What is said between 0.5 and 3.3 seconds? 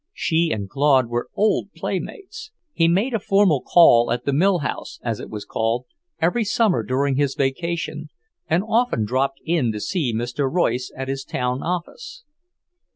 and Claude were old playmates; he made a